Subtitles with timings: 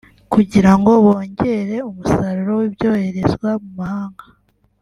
[0.33, 4.25] kugira ngo bongere umusaruro w’ibyoherezwa mu mahanga